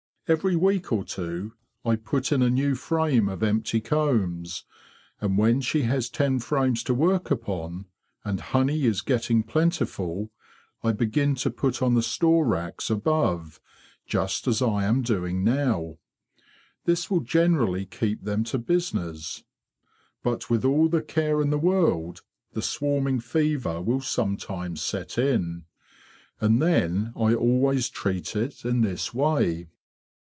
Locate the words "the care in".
20.87-21.49